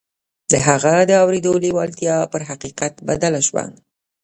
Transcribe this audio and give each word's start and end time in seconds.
د 0.51 0.53
هغه 0.67 0.93
د 1.09 1.11
اورېدو 1.23 1.51
لېوالتیا 1.63 2.17
پر 2.31 2.41
حقيقت 2.49 2.93
بدله 3.07 3.39
شوه. 3.47 3.63